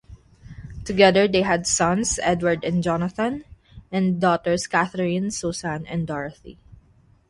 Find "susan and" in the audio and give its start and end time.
5.29-6.07